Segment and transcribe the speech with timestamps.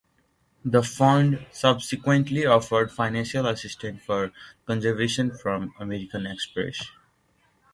[0.65, 4.31] The Fund subsequently offered financial assistance for
[4.65, 6.87] conservation from American Express.